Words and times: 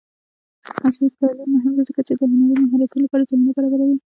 عصري 0.85 1.07
تعلیم 1.19 1.49
مهم 1.55 1.73
دی 1.77 1.83
ځکه 1.89 2.01
چې 2.07 2.13
د 2.15 2.21
هنري 2.31 2.55
مهارتونو 2.63 3.01
لپاره 3.05 3.27
زمینه 3.31 3.51
برابروي. 3.57 3.97